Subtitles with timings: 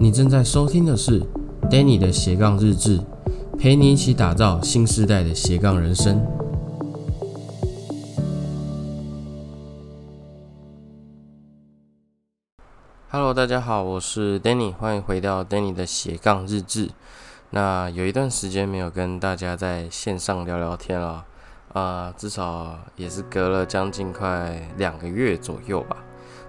[0.00, 1.20] 你正在收听的是
[1.62, 3.00] Danny 的斜杠日志，
[3.58, 6.24] 陪你一起打造新时代的斜杠人生。
[13.10, 16.90] Hello，大家好，我是 Danny，欢迎回到 Danny 的斜杠日志。
[17.50, 21.24] 那有一段时间没有跟大家在线上聊聊天了，
[21.72, 25.96] 啊，至少也是隔了将近快两个月左右吧。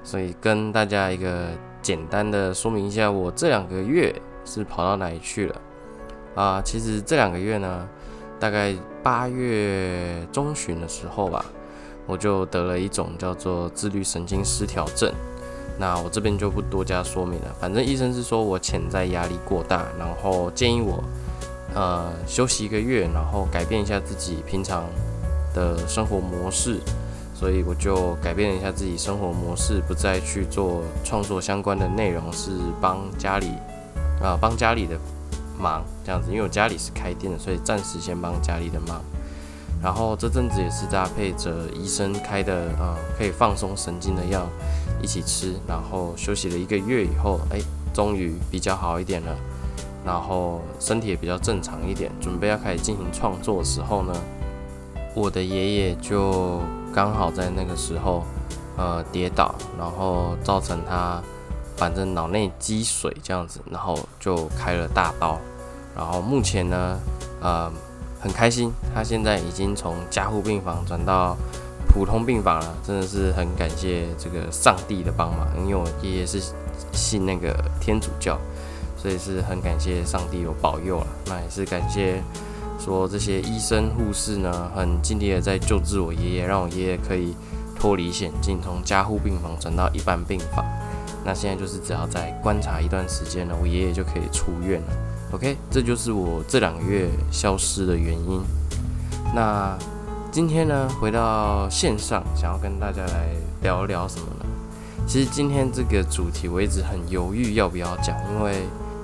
[0.04, 1.48] 所以跟大家一个
[1.82, 4.14] 简单的说明一下，我这两个月
[4.46, 5.62] 是跑到哪里去了
[6.36, 6.62] 啊？
[6.64, 7.88] 其实这两个月呢，
[8.40, 11.46] 大概八月中旬的时候吧，
[12.06, 15.12] 我就得了一种叫做自律神经失调症。
[15.78, 21.02] 那我这边就不多加说明了，反正医生是说我潜在压力过大，然后建议我
[21.74, 24.84] 呃休息一个月，然后改变一下自己平常
[25.54, 26.80] 的生活模式。
[27.40, 33.48] 所以我就改变了一下自己生活模式，不再去做创作相关的内容，是帮家里
[34.22, 35.00] 啊帮家里的
[35.58, 36.32] 忙这样子。
[36.32, 39.02] 因为我家里是开店的，所以暂时先帮家里的忙。
[39.82, 44.46] 然后这阵子也是搭配着医生开的啊可以放松神经的药
[45.02, 45.54] 一起吃。
[45.66, 47.62] 然后休息了一个月以后，哎，
[47.94, 49.34] 终于比较好一点了。
[50.06, 54.14] 然后身体也比较正常一点，准备要开始进行创作的时候呢，
[55.16, 56.60] 我的爷爷就。
[56.94, 58.24] 刚好在那个时候，
[58.78, 61.22] 呃，跌倒，然后造成他
[61.76, 65.38] 反正脑内积水这样子，然后就开了大刀，
[65.96, 67.00] 然后目前呢，
[67.42, 67.72] 呃，
[68.20, 71.38] 很开心，他现在已经从加护病房转到
[71.88, 76.42] 普通病房了，真的是很感谢这个上帝的帮忙，因为我爷爷是
[76.92, 78.38] 信那个天主教，
[78.98, 82.22] 所以是很感谢上帝有保佑了，那也是感谢。
[82.80, 87.36] 说这些医生护士呢，很尽力的在救治我爷爷，让我爷爷可以
[87.78, 90.64] 脱离险境，从加护病房转到一般病房。
[91.26, 94.88] 那现在就是只要再观察一段时间呢，我爷爷就可以出院了。
[95.34, 98.42] OK，这就是我这两个月消失的原因。
[99.36, 99.78] 那
[100.32, 103.28] 今天呢，回到线上，想要跟大家来
[103.62, 104.46] 聊聊什么呢？
[105.06, 108.64] 其实今天这个主题我一直很犹豫要不要讲，因为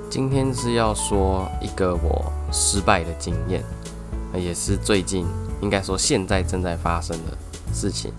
[0.10, 2.32] 今天是要说一个我。
[2.56, 3.62] 失败的经验，
[4.34, 5.28] 也是最近
[5.60, 7.38] 应该说现在正在发生的
[7.74, 8.14] 事情。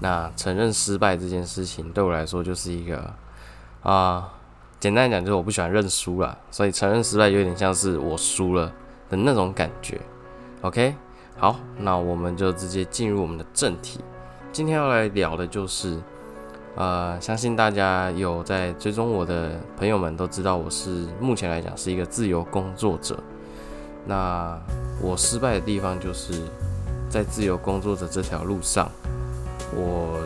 [0.00, 3.10] 那承认失败这件事情对我来说就是一个
[3.82, 4.34] 啊，
[4.78, 8.70] 简单讲就是我不喜欢认输了，所以承认失败有点像是我输了
[9.08, 9.98] 的那种感觉。
[10.60, 10.94] OK，
[11.38, 14.00] 好，那我们就直接进入我们的正题。
[14.52, 15.98] 今天要来聊的就是，
[16.76, 23.18] 呃，相信大家有在追踪我的朋友们都知道，我是目前来讲是一个自由工作者。
[24.06, 24.58] 那
[25.00, 26.32] 我失败的地方就是
[27.08, 28.90] 在自由工作者这条路上，
[29.74, 30.20] 我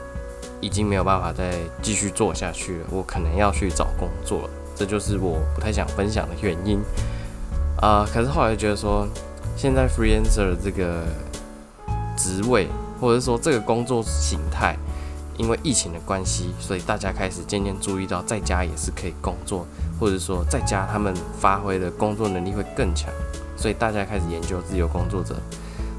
[0.61, 2.87] 已经没有办法再继续做下去了。
[2.91, 6.81] 我可能要去找工作了，这就是我不太想分享的原因。
[7.81, 9.07] 啊，可是后来觉得说，
[9.57, 11.03] 现在 freelancer 这个
[12.17, 12.69] 职位，
[13.01, 14.77] 或者说这个工作形态，
[15.37, 19.67] 因为疫情的关系，所以大家开始渐渐注意到，在家也是可以工作，
[20.01, 23.13] 或者说在家他们发挥的工作能力会更强。
[23.65, 25.37] 所以大家开始研究自由工作者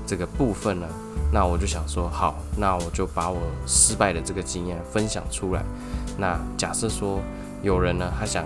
[0.06, 0.86] 这个部分呢，
[1.34, 5.64] 那我就想说，好，那我就把我失败的这个经验分享出来。
[6.16, 7.20] 那假设说
[7.64, 8.46] 有人呢，他想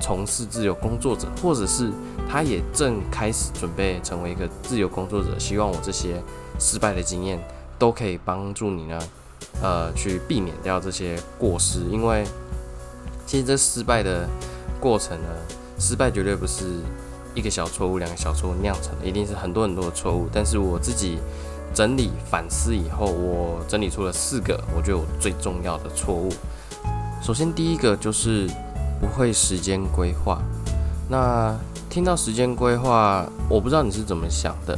[0.00, 1.92] 从事自由工作者，或者是
[2.28, 6.20] 他也正开始准备成为一个自由工作者，希望我这些
[6.58, 7.38] 失败的经验
[7.78, 8.98] 都可以帮助你呢，
[9.62, 11.78] 呃，去避免掉这些过失。
[11.92, 12.24] 因为
[13.24, 14.28] 其实这失败的
[14.80, 15.28] 过程呢，
[15.78, 16.64] 失败绝对不是。
[17.38, 20.26] 一个小错误，两个小错误酿成的，一定是很多很多的错误。
[20.32, 21.18] 但是我自己
[21.72, 26.28] 整理反思以后，我整理出了四个我觉得我最重要的错误。
[27.22, 28.48] 首先，第一个就是
[29.00, 30.42] 不会时间规划。
[31.08, 31.56] 那
[31.88, 34.76] 听到时间规划，我不知道你是怎么想的，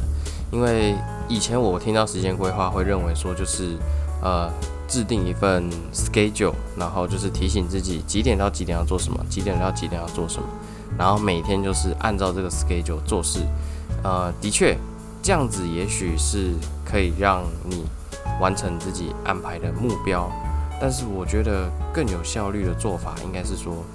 [0.51, 0.95] 因为
[1.27, 3.75] 以前我听到时间规划会认为说就是
[4.21, 4.51] 呃
[4.91, 10.45] 制定一份 schedule，然后就是提醒自己几点到几点要做什么，几点到几点要做什么。
[10.97, 13.39] 然后每天就是按照这个 schedule 做事，
[14.03, 14.77] 呃，的确，
[15.23, 17.85] 这样子也许是可以让你
[18.41, 20.29] 完成自己安排的目标。
[20.81, 23.85] 但是我觉得更有效率的做法应该是说，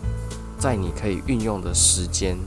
[0.58, 2.38] 在你可以运用的时间，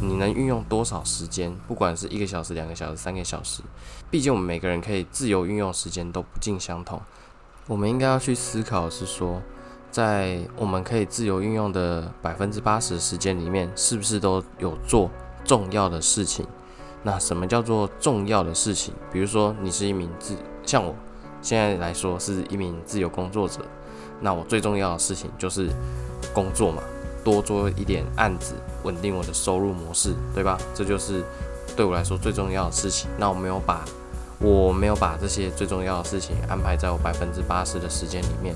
[0.00, 1.54] 你能运用多少时间？
[1.68, 3.62] 不管是一个小时、两个小时、三个小时，
[4.10, 6.98] 毕竟我们每个人可以自由运用时间都不尽相同。
[7.66, 9.40] 我们应该要去思考是说。
[9.90, 15.08] 在我们可以自由运用的百分之八十时间里面，是不是都有做
[15.44, 16.44] 重要的事情？
[17.04, 18.92] 那什么叫做重要的事情？
[19.12, 20.34] 比如说，你是一名自，
[20.66, 20.92] 像我
[21.40, 23.60] 现在来说是一名自由工作者，
[24.20, 25.70] 那我最重要的事情就是
[26.32, 26.82] 工作嘛。
[27.22, 30.58] 多做一点案子，稳定我的收入模式，对吧？
[30.74, 31.22] 这就是
[31.76, 33.08] 对我来说最重要的事情。
[33.16, 33.84] 那我没有把
[34.40, 38.54] 我没有把这些最重要的事情安排在我百分之八十的时间里面，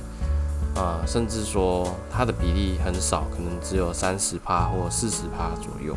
[0.75, 5.96] 啊，甚至说它的比例很少，可能只有三十趴或四十趴左右。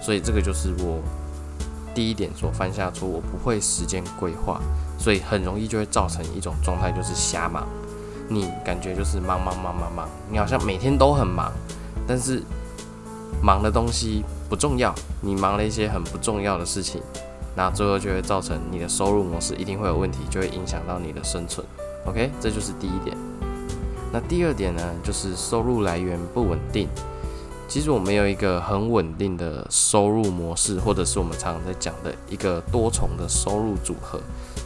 [0.00, 1.00] 所以这个就是我
[1.94, 4.60] 第一点所犯下错，我不会时间规划，
[4.98, 7.66] 所以很容易就会造成一种状态，就是瞎忙。
[8.28, 11.52] 你感觉就是忙忙忙忙忙，你好像每天都很忙，
[12.06, 12.42] 但是
[13.42, 17.00] 忙的东西不重要，你忙了一些很不重要的事情。
[17.56, 21.66] 那最后就会造成你的收入模式一定会有问题，就会影响到你的生存。
[22.04, 23.16] OK，这就是第一点。
[24.12, 26.86] 那第二点呢，就是收入来源不稳定。
[27.66, 34.20] 其实我没有一个很稳定的收入模式，或者是我们常常在讲的一个多重的收入组合，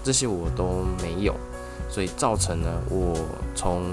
[0.05, 1.35] 这些我都没有，
[1.89, 3.17] 所以造成了我
[3.55, 3.85] 从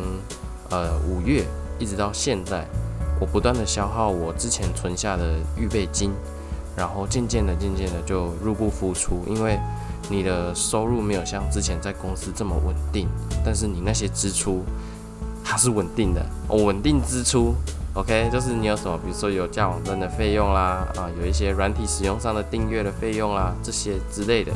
[0.70, 1.46] 呃五月
[1.80, 2.68] 一直到现在，
[3.22, 6.12] 我不断的消耗我之前存下的预备金。
[6.78, 9.60] 然后渐渐的、渐渐的就入不敷出，因为
[10.12, 13.10] 你的收入没有像之前在公司这么稳定，
[13.44, 14.64] 但是你那些支出
[15.44, 17.56] 它是稳定的，哦稳定支出
[17.96, 24.52] ，OK，就是你有什么，比如说有架网站的费用啦，啊，有一些软体使用上的订阅的费用啦，这些之类的，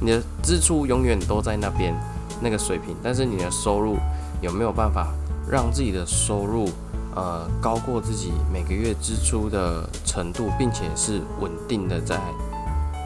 [0.00, 1.92] 你的支出永远都在那边
[2.40, 3.96] 那个水平，但是你的收入
[4.40, 5.08] 有没有办法
[5.50, 6.70] 让自己的收入？
[7.18, 12.16] 呃，高过自己每个月支出的程度，并且是稳定的在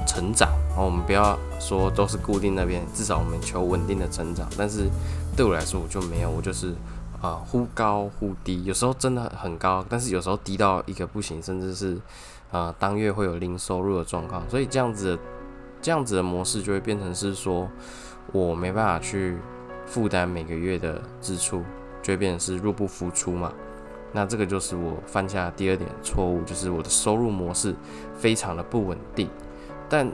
[0.06, 0.50] 成长。
[0.69, 4.47] 然后我们不要说都是固定那边，至少我们求稳定的成长。
[4.55, 4.91] 但是
[5.35, 6.75] 对我来说，我就没有，我就是
[7.23, 11.97] 啊忽高忽低，有时候真的很高，但是有时候低到一个不行，甚至是
[12.50, 14.43] 呃当月会有零收入的状况。
[14.50, 15.19] 所以这样子
[15.81, 17.67] 这样子的模式就会变成是说
[18.31, 19.38] 我没办法去
[19.87, 21.62] 负担每个月的支出，
[22.03, 23.50] 就会变成是入不敷出嘛。
[24.12, 27.75] 那这个就是我犯下第二点错误，就是我的收入模式
[28.19, 29.29] 非常的不稳定。
[29.88, 30.11] 但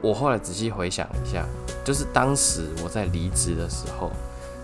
[0.00, 1.44] 我后来仔细回想一下，
[1.84, 4.10] 就是当时我在离职的时候，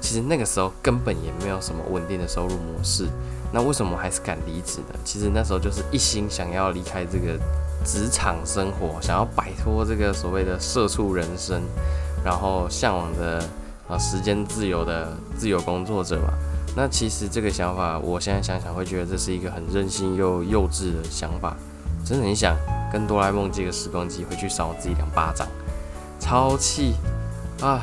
[0.00, 3.08] 其实那个时候根本也没有什么稳定的收入模式。
[3.52, 4.94] 那为什么还是敢离职呢？
[5.04, 7.36] 其实那时候就是一心想要离开这个
[7.84, 11.60] 职场生活，想要摆脱这个所谓的社畜人生，
[12.24, 13.42] 然后向往的
[13.88, 16.32] 啊时间自由的自由工作者嘛。
[16.76, 21.56] 那其实这个想法，我现在想想会觉得这是一个很任性又幼稚的想法。
[22.04, 22.56] 真的很想
[22.90, 25.46] 跟哆啦 A 梦借个时光机回去扇我自己两巴掌，
[26.18, 26.94] 超气
[27.60, 27.82] 啊！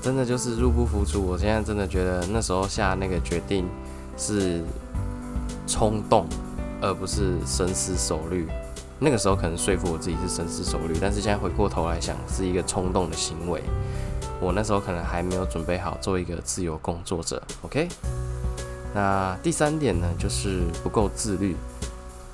[0.00, 1.20] 真的就是入不敷出。
[1.20, 3.68] 我现在真的觉得那时候下那个决定
[4.16, 4.62] 是
[5.66, 6.26] 冲动，
[6.80, 8.48] 而不是深思熟虑。
[8.98, 13.62] 那个时候可能说服我自己是深思熟虑，但是现在回过头来想，是一个冲动的行为。
[14.40, 17.88] 我那时候可能还没有准备好做一个自由工作者，OK？
[18.94, 21.56] 那第三点呢，就是不够自律。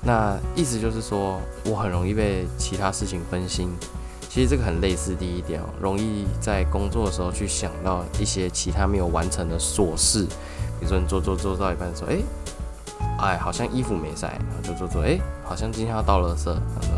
[0.01, 3.69] 那意思就是说我很容易被其他事情分心。
[4.29, 10.25] 其实这个很类似第一点哦，容易在工作的时候去想到一些其他没有完成的琐事。
[10.79, 12.17] 比如说你做做做到一半说，哎，
[13.19, 16.53] 哎，好像衣服没晒，然后就做做，哎，好像今天要倒垃圾，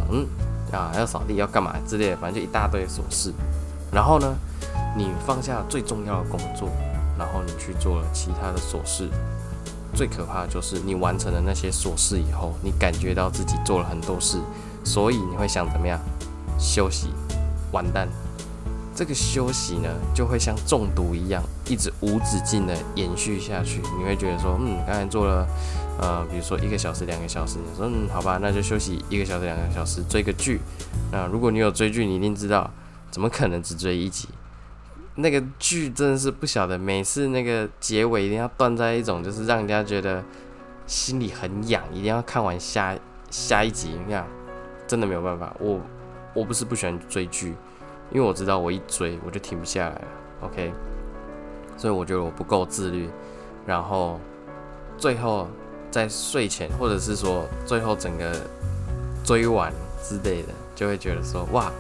[0.10, 0.26] 嗯，
[0.72, 3.34] 啊，要扫地要干嘛之类的，反正就一大堆琐事。
[3.92, 4.34] 然后呢？
[4.96, 6.70] 你放下最重要的工作，
[7.20, 9.10] 然后你去做了其他的琐事。
[9.94, 14.38] 最可怕的就是你完成了那些琐事以后，你感觉到自己做了很多事，
[14.84, 16.00] 所以你会想怎么样？
[16.58, 17.10] 休息？
[17.72, 18.08] 完蛋！
[18.96, 23.82] 这个休息呢，就会像中毒一样，一直无止境的延续下去。
[23.98, 25.46] 你会觉得说，嗯，刚才做了，
[26.00, 30.62] 呃，比如说一个小时、两个小时，你说，嗯，好吧，那就休息一个小时、两个小时，追个剧。
[31.12, 32.72] 那如果你有追剧，你一定知道，
[33.12, 34.30] 怎么可能只追一集？
[35.16, 40.22] 那个剧真的是不晓得，每次那个结尾一定要断在一种，就是让人家觉得
[40.86, 42.98] 心里很痒，一定要看完下
[43.32, 43.98] 下一集。
[44.06, 44.26] 你看，
[44.86, 45.56] 真的没有办法。
[45.60, 45.80] 我
[46.34, 47.56] 我不是不喜欢追剧，
[48.12, 50.02] 因为我知道我一追我就停不下来了。
[50.42, 50.74] OK，
[51.78, 53.10] 所以我觉得我不够自律，
[53.66, 54.20] 然后
[54.98, 55.48] 最后
[55.90, 58.36] 在睡前或者是说最后整个
[59.24, 59.72] 追完
[60.04, 61.72] 之类的，就会觉得说哇，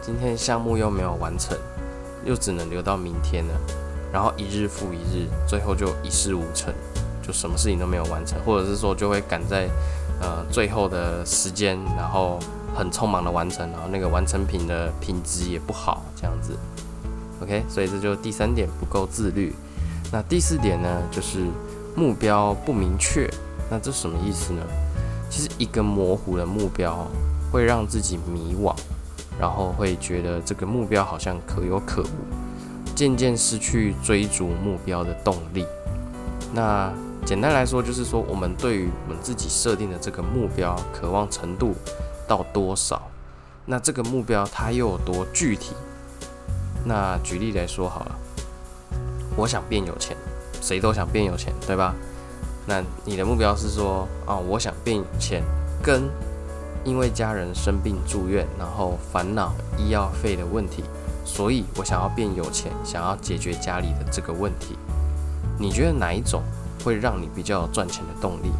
[0.00, 1.58] 今天项目又没有完成。
[2.26, 3.54] 又只能留到明天了，
[4.12, 6.74] 然后一日复一日，最后就一事无成，
[7.22, 9.68] 就什么事情都没有完成，或者是说就会赶在
[10.20, 12.38] 呃最后的时间，然后
[12.74, 16.52] 很匆忙的完成，然后那个完成品的品质也不好，这样子。
[17.40, 19.54] OK，所以这就是第三点不够自律。
[20.10, 21.46] 那第四点呢，就是
[21.94, 23.30] 目标不明确。
[23.70, 24.62] 那这什么意思呢？
[25.28, 27.06] 其实一个模糊的目标
[27.50, 28.74] 会让自己迷惘。
[29.38, 35.64] 然后会觉得这个目标好像可有可无，渐渐失去追逐目标的动力。
[36.54, 36.92] 那
[37.24, 41.74] 简单来说，就是说我们对于我们自己设定的这个目标，渴望程度
[42.26, 43.02] 到多少？
[43.64, 45.74] 那这个目标它又有多具体？
[46.84, 48.16] 那举例来说好了，
[49.36, 50.16] 我想变有钱，
[50.60, 51.94] 谁都想变有钱，对吧？
[52.64, 55.42] 那你的目标是说啊，我想变有钱，
[55.82, 56.08] 跟
[56.86, 60.84] 因为家人生病住院，然后烦恼医药费的问题。
[61.24, 64.78] 所以我想要变有钱，想要解决家里的这个问题。
[65.58, 66.40] 你觉得哪一种
[66.84, 68.52] 会让你比较有赚钱的动力？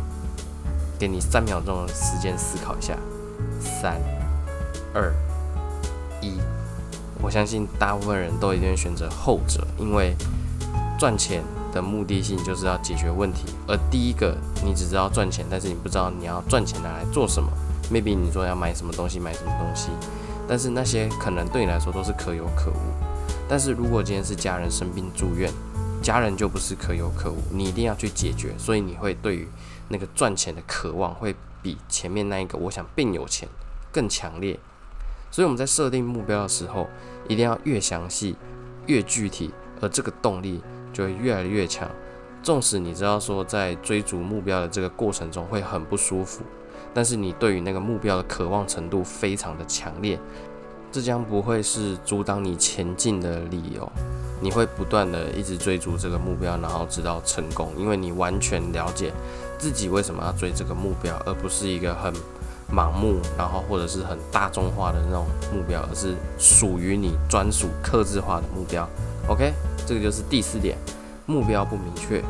[0.99, 2.97] 给你三秒钟的时间思考一下。
[3.61, 4.01] 三、
[4.93, 5.15] 二、
[6.21, 6.41] 一。
[7.23, 10.17] 我相信大部分人都一定选择后者，因为
[10.99, 13.45] 赚钱的目的性就是要解决问题。
[13.69, 17.49] 而第一个，你只知道赚钱，但是你不知道你要赚钱拿来做什么。
[17.91, 19.91] Maybe 你说要买什么东西，买什么东西。
[20.49, 22.77] 但是那些可能对你来说都是可有可无。
[23.49, 25.53] 但是如果今天是家人生病住院，
[26.03, 28.55] 家人就不是可有可无，你一定要去解决。
[28.59, 29.49] 所以你会对于
[29.89, 33.49] 那个赚钱的渴望会比前面那一个我想变有钱
[33.93, 34.59] 更强烈。
[35.31, 36.89] 所以我们在设定目标的时候，
[37.29, 38.37] 一定要越详细、
[38.87, 41.91] 越具体，而这个动力就会越来越强。
[42.43, 46.43] 纵使你知道说在追逐目标的这个过程中会很不舒服。
[46.97, 50.19] 但是你对于那个目标的渴望程度非常的强烈，
[50.91, 53.87] 这将不会是阻挡你前进的理由。
[54.41, 59.13] 你会不断的一直追逐这个目标，然后直到成功，因为你完全了解
[59.59, 62.11] 自己为什么要追这个目标，而不是一个很
[62.73, 68.89] 盲目，然后或者是很大众化的那种目标，而是属于你专属、克制化的目标。
[69.29, 69.53] OK，
[69.87, 70.79] 这个就是第四点，
[71.27, 72.25] 目标不明确。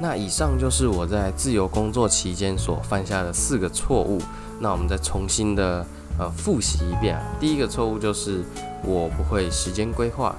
[0.00, 4.20] 那以上就是我在自由工作期间所犯下的四个错误。
[4.60, 5.84] 那我们再重新的
[6.18, 7.22] 呃复习一遍啊。
[7.40, 8.44] 第一个错误就是
[8.84, 10.34] 我不会时间规划，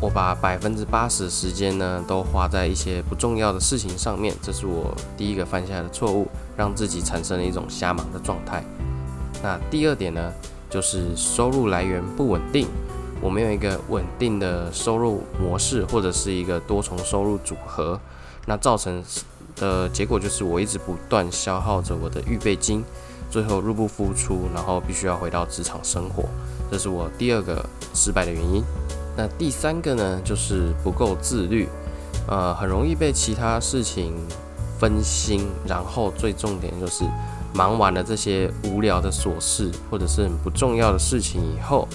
[0.00, 8.62] 我把百分之八十的时间呢都花在一些不重要的事情上面，这是我第一个犯下的错误，让自己产生了一种瞎忙的状态。
[9.42, 10.32] 那第二点呢，
[10.68, 12.68] 就是收入来源不稳定，
[13.20, 17.98] 我没有一个稳定的收入模式，或者是一个多重收入组合。
[18.46, 19.02] 那造成
[19.56, 22.84] 的结果就是我一直不断消耗着我的预备金，
[23.30, 26.24] 最后入不敷出，然后必须要回到职场生活，
[26.70, 28.64] 这是我第二个失败的原因。
[29.16, 31.68] 那第三个呢，就是不够自律，
[32.26, 34.14] 呃，很容易被其他事情
[34.78, 37.04] 分心，然后最重点就是
[37.54, 41.86] 忙完了这些无聊的琐事或者是很不重要的事情以后，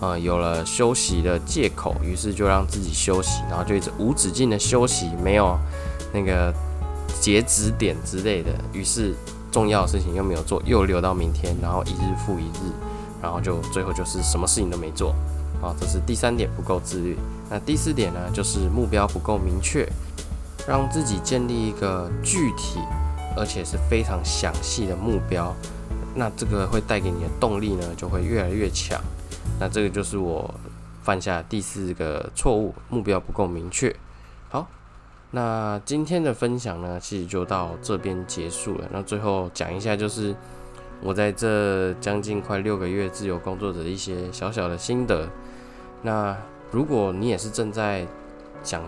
[0.00, 5.58] 呃，有了休息的借口，于是就让自己休息，然后就一直无止境的休息，没有。
[6.12, 6.52] 那个
[7.20, 9.14] 截止点之类的，于是
[9.50, 12.72] 重要的事情又没有做，又留到明天，然后一日复一日，
[13.20, 15.14] 然后就最后就是什么事情都没做。
[15.60, 17.18] 好，这是第三点不够自律。
[17.50, 19.86] 那第四点呢，就是目标不够明确，
[20.66, 22.78] 让自己建立一个具体
[23.36, 25.54] 而且是非常详细的目标，
[26.14, 29.00] 那这个会带给你的动力呢就会越来越强。
[29.58, 30.54] 那这个就是我
[31.02, 33.94] 犯下第四个错误，目标不够明确。
[34.48, 34.66] 好。
[35.32, 38.88] 那今天的分享呢，其实就到这边结束了。
[38.92, 40.34] 那最后讲一下，就是
[41.02, 45.28] 我在这将近快六个月自由工作者的一些小小的心得。
[46.02, 46.34] 那
[46.70, 48.06] 如果你也是正在
[48.62, 48.80] 想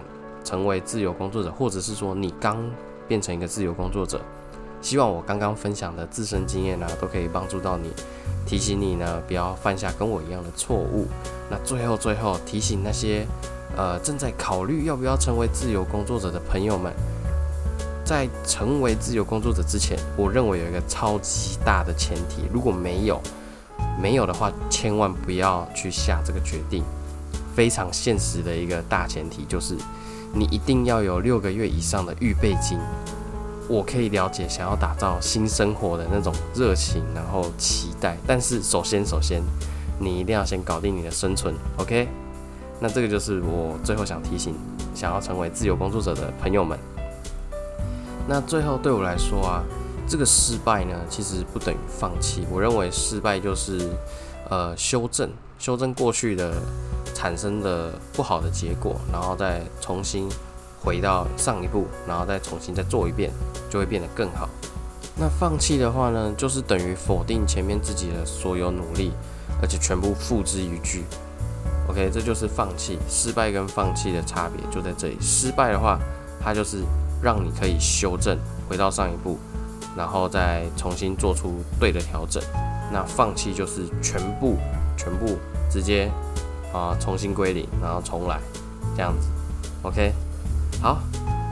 [0.45, 2.71] 成为自由工作者，或者是说你刚
[3.09, 4.21] 变成一个自由工作者，
[4.81, 7.91] 希望我刚刚分享的自身经验呢，都可以帮助到你，
[8.47, 11.07] 提醒你呢，不要犯下跟我一样的错误。
[11.51, 13.27] 那最后最后提醒那些。
[13.77, 16.93] 呃，正在考虑要不要成为自由工作者的朋友们，
[18.03, 23.21] 在成为自由工作者之前，我认为有一个超级大的前提，如果没有，
[24.01, 26.83] 没有的话，千万不要去下这个决定。
[27.55, 29.77] 非常现实的一个大前提就是，
[30.33, 32.81] 你一定要有六个月以上的预备金。
[33.69, 39.43] 我可以了解想要打造新生活的那种热情，然后期待，但是首先，首先，
[40.01, 42.09] 你一定要先搞定你的生存，OK？
[42.81, 44.55] 那这个就是我最后想提醒
[44.95, 46.79] 想要成为自由工作者的朋友们。
[48.27, 49.63] 那最后对我来说啊，
[50.09, 52.47] 这个失败呢，其实不等于放弃。
[52.51, 53.91] 我认为失败就是
[54.49, 56.55] 呃修正，修正过去的
[57.15, 60.29] 产生的不好的结果，然后再重新
[60.83, 63.31] 回到上一步，然后再重新再做一遍，
[63.69, 64.49] 就会变得更好。
[65.17, 69.13] 那放弃的话呢，就是等于否定前面自己的所有努力，
[69.61, 71.03] 而且全部付之一炬。
[71.89, 75.17] OK，这就是放弃、失败跟放弃的差别就在这里。
[75.21, 75.99] 失败的话，
[76.41, 76.83] 它就是
[77.23, 79.39] 让你可以修正，回到上一步，
[79.97, 82.43] 然后再重新做出对的调整。
[82.93, 84.57] 那放弃就是全部、
[84.97, 85.37] 全部
[85.71, 86.11] 直接
[86.73, 88.39] 啊重新归零，然后重来，
[88.95, 89.29] 这样子。
[89.83, 90.13] OK，
[90.81, 91.01] 好，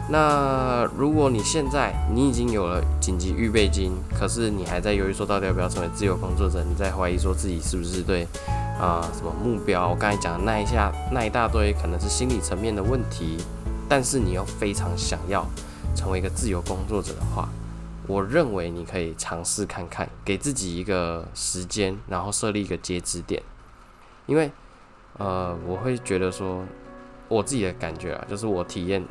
[0.08, 8.26] 那如果你现在你已经有了紧急预备金，可是你还在犹豫说到底要不要成为自由工作者，你在怀疑说自己是不是对
[8.80, 9.88] 啊什么目标？
[9.88, 13.36] 我刚才讲的那一下那一大堆可能是心理层面的问题，
[13.88, 15.44] 但是你又非常想要
[15.96, 17.48] 成为一个自由工作者的话，
[18.06, 23.42] 我认为你可以尝试看看，给自己一个时间，然后设立一个截止点，
[24.26, 24.52] 因为
[25.18, 26.62] 呃我会觉得说
[27.28, 29.04] 我自己的感觉啊，就是我体验。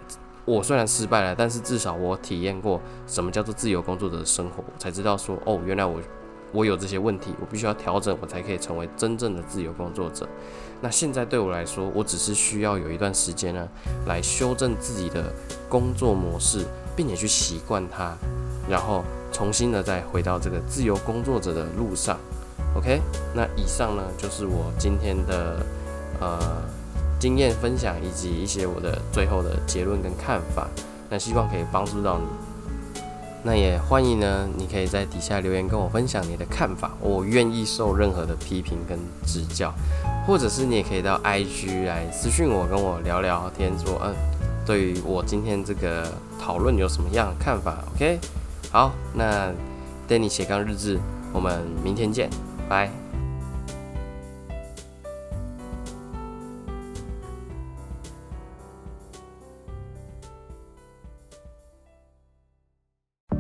[0.46, 6.00] 我虽然失败了，但是至少我体验过什么叫做自由工作者的生活，才知道说，哦，原来我
[6.52, 10.30] 我有这些问题，我必须要调整，我才可以成为真正的自由工作者。
[10.82, 13.68] 那现在对我来说，我只是需要有一段时间呢，
[14.06, 15.34] 来修正自己的
[15.68, 16.64] 工作模式，
[16.96, 18.16] 并且去习惯它，
[18.70, 22.20] 然后重新的再回到这个自由工作者的路上。
[22.76, 23.02] OK，
[23.34, 25.66] 那以上呢就是我今天的
[26.20, 26.40] 呃。
[27.20, 30.68] 经验分享以及一些我的最后的结论跟看法，
[31.10, 32.26] 那希望可以帮助到你。
[33.44, 39.72] 那也欢迎呢，你可以在底下留言跟我分享你的看法，我愿意受任何的批评跟指教，
[40.26, 44.16] 或者是你也可以到 IG 来私讯我，跟我聊聊天，说嗯，
[44.66, 48.20] 对于我今天这个讨论有什么样的看法？OK，
[48.72, 49.52] 好，那
[50.10, 51.00] Danny 斜杠日志，
[51.32, 52.28] 我们明天见，
[52.68, 53.05] 拜。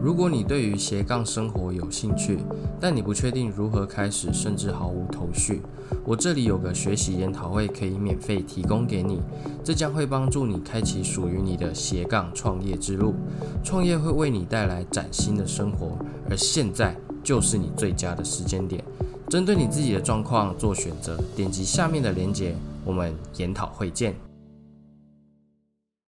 [0.05, 2.37] 如果你对于斜杠生活有兴趣，
[2.79, 5.63] 但你不确定如何开始，甚至毫无头绪，
[6.05, 9.19] 我这里有个学习研讨会可以免费提供给你，
[9.63, 13.15] 这将会帮助你开启属于你的斜杠创业之路。
[13.63, 15.97] 创业会为你带来崭新的生活，
[16.29, 18.83] 而现在就是你最佳的时间点。
[19.27, 24.13] 针对你自己的状况做选择，点击下面的链接，我们研讨会见。